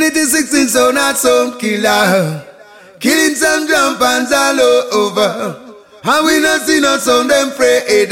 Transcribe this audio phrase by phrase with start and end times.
[0.00, 2.42] Infinity 16, so not some killer.
[2.98, 4.60] Killing some jumpers all
[4.94, 5.76] over.
[6.02, 8.08] And we not see no sound them afraid.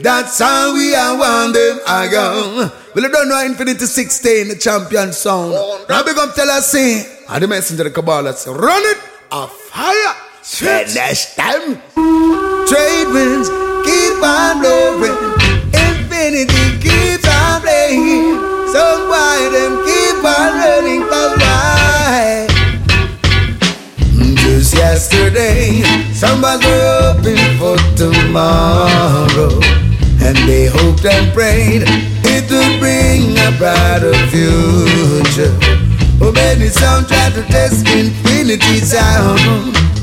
[0.00, 2.72] That's how we are want them again.
[2.96, 5.52] Well, I don't know Infinity 16, the champion song.
[5.88, 8.98] Now big up tell us say, and the messenger of the Kabbalah say, run it
[9.30, 10.14] a fire.
[10.42, 11.80] Finish them.
[12.66, 13.48] Trade winds
[13.86, 15.39] keep on blowing.
[26.20, 29.60] Yesterday, somebody were hoping for tomorrow.
[30.22, 31.82] And they hoped and prayed
[32.24, 35.56] it would bring a brighter future.
[36.22, 39.40] Oh, many some tried to test infinity sound.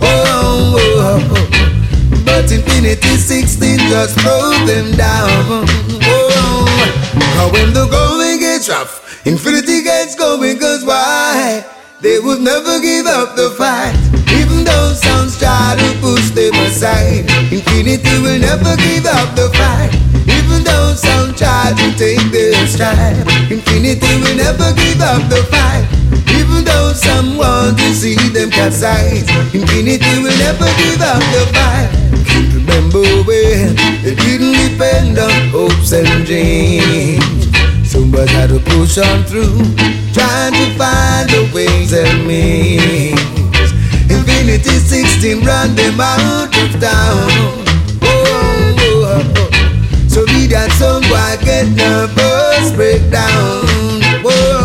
[0.00, 2.24] Oh, oh, oh.
[2.24, 5.64] But infinity 16 just broke them down.
[6.04, 11.64] Oh, when the going gets rough, infinity gets going, cause why?
[12.00, 14.01] They would never give up the fight.
[14.92, 19.88] Though some try to push them aside, infinity will never give up the fight.
[20.28, 23.16] Even though some try to take their stride,
[23.50, 25.88] infinity will never give up the fight.
[26.36, 31.88] Even though some want to see them capsize, infinity will never give up the fight.
[32.52, 33.72] Remember when
[34.04, 37.48] it didn't depend on hopes and dreams.
[37.90, 39.56] Somebody had to push on through,
[40.12, 43.01] trying to find the ways and means.
[44.62, 47.66] Infinity 16 run them out of town.
[48.02, 49.50] Oh, oh, oh.
[50.06, 53.66] So be that song, why get nervous, break down.
[54.22, 54.62] Whoa.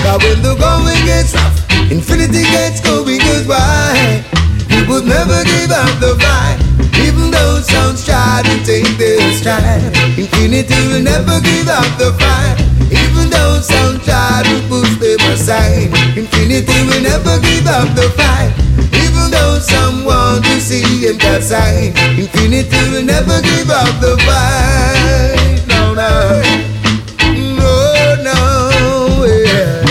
[0.00, 1.60] Cause when the going gets rough,
[1.92, 4.24] infinity gets going, cause why?
[4.72, 6.56] We would never give up the fight.
[7.04, 12.56] Even though some try to take their stride, infinity will never give up the fight.
[12.88, 18.47] Even though some try to push them aside, infinity will never give up the fight.
[19.58, 25.66] Even though some want to see them outside, infinity will never give up the fight.
[25.66, 26.42] No, no,
[27.34, 29.82] no, no, yeah.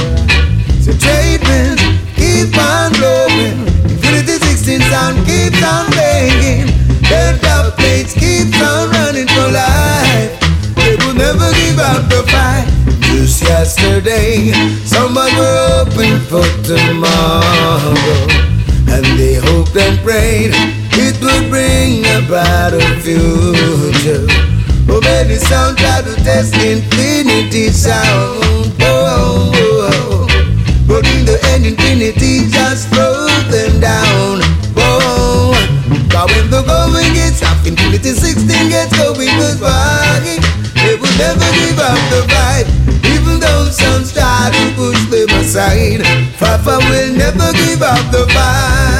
[0.80, 1.84] So trade winds
[2.16, 6.68] keep on blowing, infinity 16 sound keeps on playing.
[7.04, 10.32] The top plates keep on running for life.
[10.76, 12.72] They will never give up the fight.
[13.02, 14.54] Just yesterday,
[14.86, 18.47] someone were hoping for tomorrow,
[19.68, 20.52] hoped and prayed
[21.00, 24.26] it would bring about a future.
[24.90, 28.74] Oh, many sound try to test infinity sound.
[28.82, 30.28] Oh, oh, oh.
[30.88, 34.42] But in the end, infinity just broke them down.
[34.78, 35.54] Oh,
[36.10, 40.40] but when the going gets tough, infinity 16 gets going goodbye.
[40.76, 42.68] They will never give up the fight,
[43.12, 46.02] even though some try to push them aside.
[46.38, 48.97] Fafa will never give up the fight.